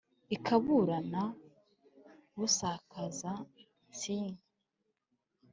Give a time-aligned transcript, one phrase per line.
[0.35, 1.23] ikaburana
[2.37, 4.33] busakaza-nsike